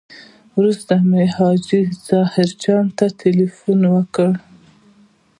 [0.57, 4.31] وروسته مو حاجي ظاهر جان ته تیلفون وکړ.